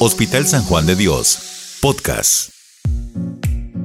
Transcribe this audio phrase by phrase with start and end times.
[0.00, 2.50] Hospital San Juan de Dios, podcast.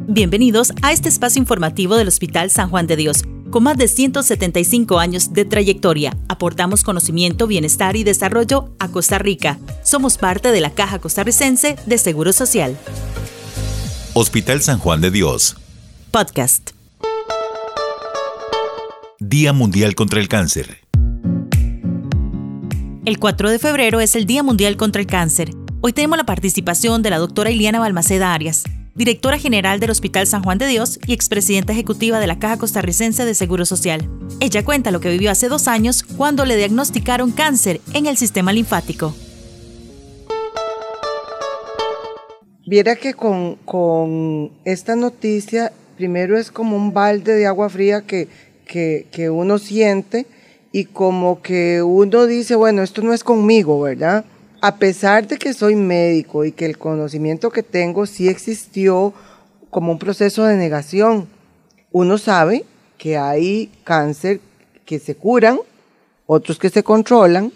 [0.07, 3.23] Bienvenidos a este espacio informativo del Hospital San Juan de Dios.
[3.49, 9.57] Con más de 175 años de trayectoria, aportamos conocimiento, bienestar y desarrollo a Costa Rica.
[9.81, 12.77] Somos parte de la Caja Costarricense de Seguro Social.
[14.13, 15.55] Hospital San Juan de Dios.
[16.11, 16.69] Podcast.
[19.19, 20.77] Día Mundial contra el Cáncer.
[23.03, 25.62] El 4 de febrero es el Día Mundial contra el Cáncer.
[25.85, 28.63] Hoy tenemos la participación de la doctora Iliana Balmaceda Arias,
[28.95, 33.25] directora general del Hospital San Juan de Dios y expresidenta ejecutiva de la Caja Costarricense
[33.25, 34.09] de Seguro Social.
[34.39, 38.53] Ella cuenta lo que vivió hace dos años cuando le diagnosticaron cáncer en el sistema
[38.53, 39.13] linfático.
[42.65, 48.29] Viera que con, esta noticia, primero es como un balde de agua fría que,
[48.65, 50.27] que, que uno siente
[50.71, 54.23] y como que uno dice, bueno, esto no es conmigo, ¿verdad?
[54.63, 59.13] A pesar de que soy médico y que el conocimiento que tengo sí existió
[59.69, 61.27] como un proceso de negación,
[61.91, 62.63] uno sabe
[62.97, 64.39] que hay cáncer
[64.85, 65.59] que se curan,
[66.27, 67.51] otros que se controlan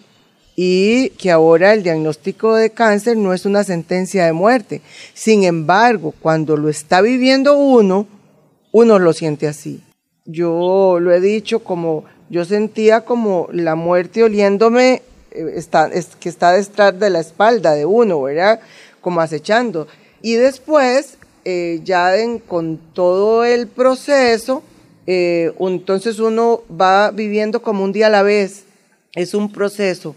[0.58, 4.82] y que ahora el diagnóstico de cáncer no es una sentencia de muerte.
[5.14, 8.06] Sin embargo, cuando lo está viviendo uno,
[8.74, 9.82] uno lo siente así.
[10.26, 15.04] Yo lo he dicho como yo sentía como la muerte oliéndome
[15.56, 18.60] está, es, que está detrás de la espalda de uno, ¿verdad?
[19.02, 19.88] Como acechando.
[20.22, 22.14] Y después, eh, ya
[22.48, 24.64] con todo el proceso,
[25.06, 28.64] eh, entonces uno va viviendo como un día a la vez.
[29.14, 30.16] Es un proceso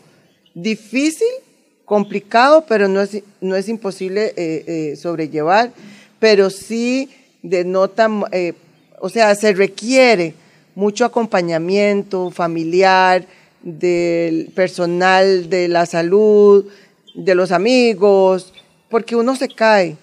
[0.55, 1.29] difícil,
[1.85, 5.73] complicado, pero no es, no es imposible sobrellevar,
[6.19, 7.11] pero sí
[7.43, 8.09] denota,
[9.01, 10.35] o sea, se requiere
[10.75, 13.27] mucho acompañamiento familiar,
[13.63, 16.67] del personal de la salud,
[17.15, 18.53] de los amigos,
[18.89, 19.97] porque uno se cae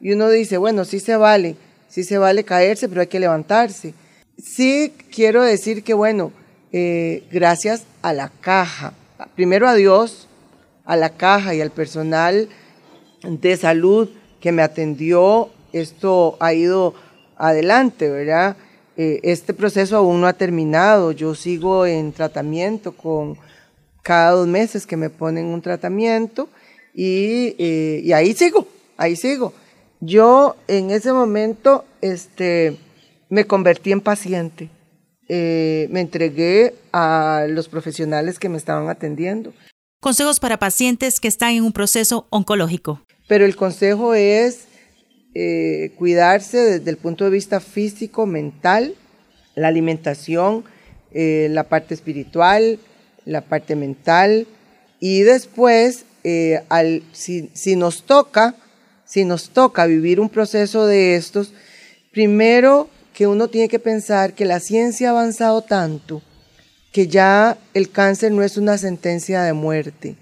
[0.00, 1.56] y uno dice, bueno, sí se vale,
[1.88, 3.94] sí se vale caerse, pero hay que levantarse.
[4.42, 6.32] Sí quiero decir que, bueno,
[6.72, 8.92] eh, gracias a la caja,
[9.34, 10.28] primero a Dios,
[10.84, 12.48] a la caja y al personal
[13.22, 14.10] de salud
[14.40, 16.94] que me atendió, esto ha ido
[17.36, 18.56] adelante, ¿verdad?
[18.96, 21.12] Eh, este proceso aún no ha terminado.
[21.12, 23.36] Yo sigo en tratamiento con
[24.02, 26.48] cada dos meses que me ponen un tratamiento
[26.94, 29.52] y, eh, ahí sigo, ahí sigo.
[30.00, 32.76] Yo en ese momento este,
[33.28, 34.68] me convertí en paciente.
[35.28, 39.52] Eh, me entregué a los profesionales que me estaban atendiendo.
[40.00, 43.00] Consejos para pacientes que están en un proceso oncológico.
[43.26, 44.66] Pero el consejo es
[45.34, 48.94] eh, cuidarse desde el punto de vista físico, mental,
[49.54, 50.64] la alimentación,
[51.12, 52.78] eh, la parte espiritual,
[53.24, 54.46] la parte mental.
[55.00, 58.54] Y después, eh, al, si, si, nos toca,
[59.04, 61.52] si nos toca vivir un proceso de estos,
[62.12, 66.22] primero que uno tiene que pensar que la ciencia ha avanzado tanto
[66.94, 70.14] que ya el cáncer no es una sentencia de muerte,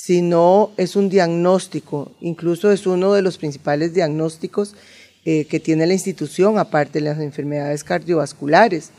[0.00, 4.76] sino es un diagnóstico, incluso es uno de los principales diagnósticos
[5.24, 8.90] eh, que tiene la institución, aparte de las enfermedades cardiovasculares,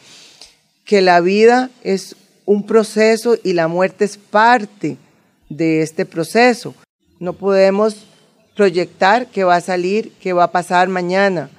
[0.83, 4.97] que la vida es un proceso y la muerte es parte
[5.47, 6.75] de este proceso.
[7.17, 8.05] No podemos
[8.57, 11.49] proyectar qué va a salir, qué va a pasar mañana,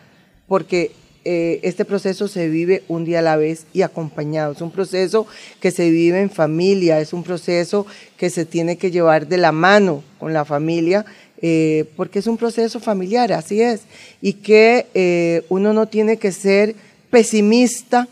[0.49, 0.93] porque
[1.23, 4.53] eh, este proceso se vive un día a la vez y acompañado.
[4.53, 5.27] Es un proceso
[5.61, 7.87] que se vive en familia, es un proceso
[8.17, 11.05] que se tiene que llevar de la mano con la familia,
[11.43, 13.83] eh, porque es un proceso familiar, así es.
[14.23, 16.75] Y que eh, uno no tiene que ser
[17.11, 18.09] pesimista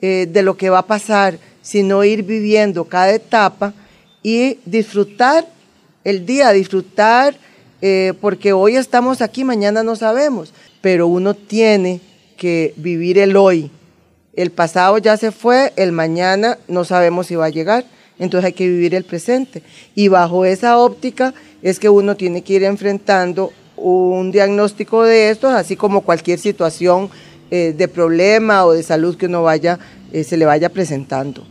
[0.00, 3.74] de lo que va a pasar, sino ir viviendo cada etapa
[4.22, 5.46] y disfrutar
[6.04, 7.36] el día, disfrutar,
[8.18, 12.00] porque hoy estamos aquí, mañana no sabemos, pero uno tiene
[12.40, 13.70] que vivir el hoy.
[14.32, 17.84] El pasado ya se fue, el mañana no sabemos si va a llegar,
[18.18, 19.62] entonces hay que vivir el presente.
[19.94, 25.52] Y bajo esa óptica es que uno tiene que ir enfrentando un diagnóstico de estos,
[25.52, 27.10] así como cualquier situación
[27.50, 29.78] eh, de problema o de salud que uno vaya,
[30.10, 31.46] eh, se le vaya presentando.